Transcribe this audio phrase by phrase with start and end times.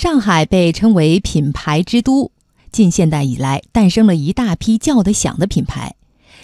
[0.00, 2.30] 上海被称为品牌之都，
[2.72, 5.94] 近现代以来诞生了一大批叫得响的品牌。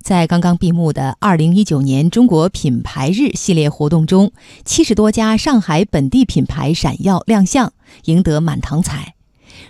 [0.00, 4.30] 在刚刚闭幕的2019年中国品牌日系列活动中，
[4.64, 7.72] 七十多家上海本地品牌闪耀亮相，
[8.04, 9.16] 赢得满堂彩。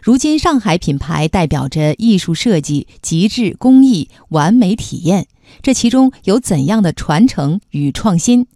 [0.02, 5.26] 如今，上海品牌代表着艺术设计、极致工艺、完美体验，
[5.62, 8.46] 这其中有怎样的传承与创新？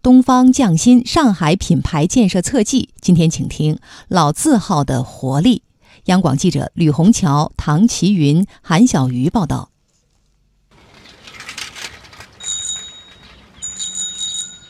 [0.00, 5.62] 东方匠心上海品牌建设侧记，今天请听老字号的活力。
[6.04, 9.70] 央广记者吕红桥、唐奇云、韩小鱼报道。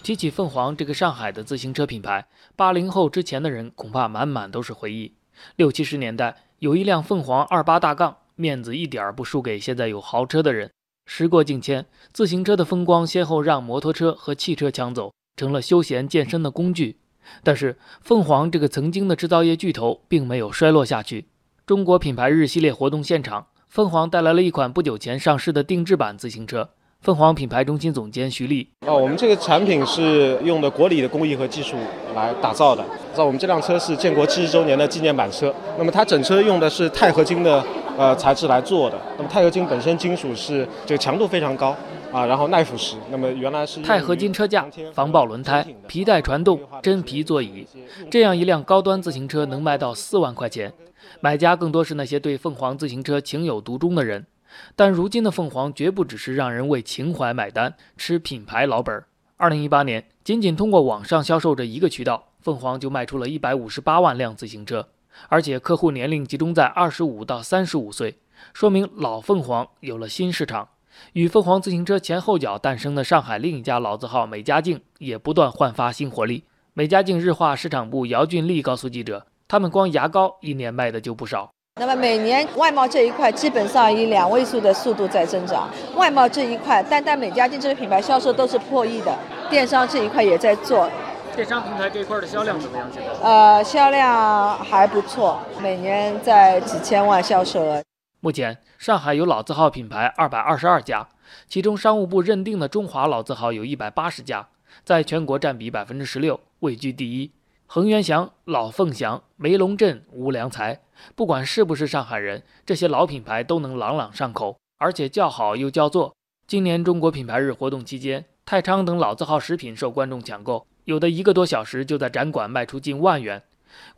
[0.03, 5.13] 提起凤凰这个上海的自行车品牌，八零后之前的人恐怕满满都是回忆。
[5.57, 10.71] 六七十年代，有一辆凤凰二八大杠，面子一点儿不输给现在有豪车的人。
[11.05, 15.13] 时过境迁，自行车的风光先后让摩托车和汽车抢走。
[15.39, 16.97] 成了休闲健身的工具，
[17.45, 21.27] 但是凤凰这个曾经的制造业巨头并没有衰落下去。
[21.65, 26.71] 中国品牌日系列活动现场，凤凰带来了一款不久前上市的定制版自行车。
[27.01, 31.77] 凤凰品牌中心总监徐丽：哦，我们这个产品是用的国礼的工艺和技术
[32.17, 32.85] 来打造的。
[33.17, 37.65] 那我们这辆车是建国七十周年的纪念版车，那么它整车用的是钛合金的
[37.97, 39.01] 呃材质来做的。
[39.17, 41.77] 那么钛合金本身金属是这个强度非常高。
[42.13, 42.97] 啊，然后耐腐蚀。
[43.11, 47.67] 那么原来是钛合金车架、防爆轮胎、皮带传动、真皮座椅，
[48.11, 50.73] 这样一辆高端自行车能卖到四万块钱。
[51.21, 54.27] 买家更多是那些对凤凰自行车情有独钟的人。
[54.75, 59.05] 但如今的凤凰绝不只是让人为情怀买单、吃品牌老本。
[59.37, 64.89] 二零一八年，仅仅通过网上销售这一个渠道，凤凰就卖出了一百五十八万辆自行车，
[65.29, 68.19] 而且客户年龄集中在二十五到三十五岁，
[68.55, 70.71] 说明老凤凰有了新市场。
[71.13, 76.45] 与凤凰自行车前后脚诞生的上海另一家老字号美加净也不断焕发新活力。
[76.75, 81.51] 美加净日化市场部姚俊丽告诉记者，他们光牙膏一年卖的就不少。
[81.81, 85.69] 那么每年外贸这一块基本上以两位数的速度在增长。
[85.95, 89.17] 外贸这一块，单单美加净这个品牌销售都是破亿的。
[89.49, 90.91] 电商这一块也在做。
[91.37, 92.89] 电商平台这一块的销量怎么样？
[92.93, 93.09] 现在？
[93.23, 97.81] 呃，销量还不错，每年在几千万销售额。
[98.21, 101.09] 目前，上海有老字号品牌二百二十二家，
[101.47, 104.49] 其中商务部认定的中华老字号有一百八十家，
[104.85, 107.31] 在全国占比百分之十六，位居第一。
[107.69, 110.81] 恒源祥、老凤祥、梅龙镇、吴良才，
[111.15, 116.13] 不管是不是上海人，这些老品牌都能朗朗上口，而且叫好又叫座。
[116.49, 123.45] 今年中国品牌日活动期间，太仓等老字号食品受观众抢购，有的一个多小时就在展馆卖出近万元。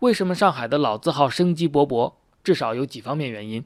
[0.00, 2.12] 为什么上海的老字号生机勃勃？
[2.42, 3.64] 至少有几方面原因。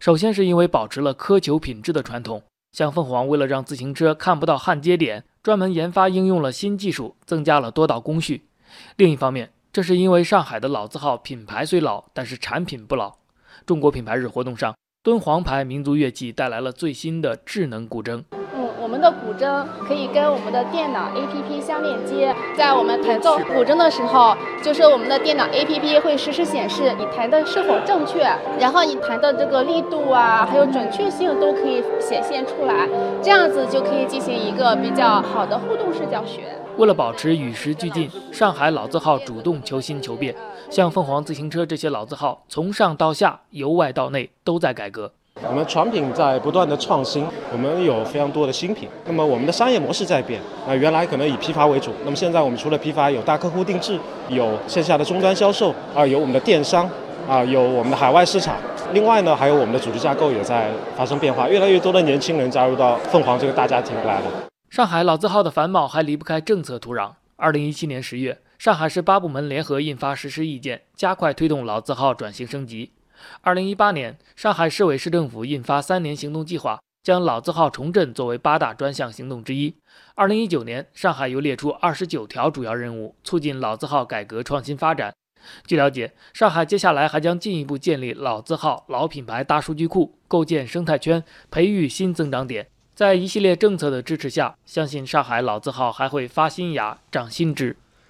[0.00, 2.42] 首先是因为保持了苛求品质的传统，
[2.72, 8.48] 像凤凰为了让自行车看不到焊接点，专门研发应用了新技术，增加了多道工序。
[8.96, 13.16] 另一方面，这是因为上海的老字号品牌虽老，但是产品不老。
[13.64, 18.24] 中国品牌日活动上，敦煌牌民族乐器带来了最新的智能古筝。
[18.86, 24.32] 我们的古筝可以跟我们的电脑 APP 相链接，在我们弹奏古筝的时候，
[24.62, 28.20] 就是我们的电脑 APP 会实时显示你弹的是否正确，
[28.60, 32.88] 然后你弹的这个力度啊，还有准确性都可以显现出来，
[33.20, 36.42] 这样子就可以进行一个比较好的互动式教学。
[36.76, 40.32] 为了保持与时俱进，上海老字号主动求新求变，
[40.70, 45.10] 像凤凰自行车这些老字号，从上到下，由外到内都在改革。
[45.48, 48.88] 我们产品在不断的创新，我们有非常多的新品。
[49.04, 53.98] 那么我们的商业模式在变，啊，原来可能以批发为主，那么现在我们除了批发，有大客户定制，
[54.28, 56.88] 有线下的终端销售，啊，有我们的电商，
[57.28, 58.56] 啊，有我们的海外市场。
[58.92, 64.26] 另外呢，还有我们的组织架构也在发生变化，越来越多的年轻人加入到凤凰这个大家庭来了。
[64.70, 67.12] 上海老字号的繁茂还离不开政策土壤。
[67.36, 72.92] 二零一七年十月，上海市八部门联合印发实施意见，加快推动老字号转型升级。
[73.40, 79.76] 二零一八年，上海市委市政府印发三年行动计划，将老字号重振作为八大专项行动之一。
[80.14, 85.14] 二零一九年，上海又列出二十九条主要任务，促进老字号改革创新发展。
[85.66, 92.66] 据了解，上海接下来还将进一步建立老字号、老品牌大数据库，构建生态圈，培育新增长点。
[92.94, 97.76] 在一系列政策的支持下，相信上海老字号还会发新芽、长新枝。